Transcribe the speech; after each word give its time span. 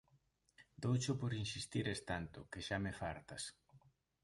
Doucho 0.85 1.11
por 1.21 1.31
insistires 1.43 1.99
tanto, 2.09 2.37
que 2.51 2.59
xa 2.67 2.77
me 2.83 2.91
fartas. 2.99 3.43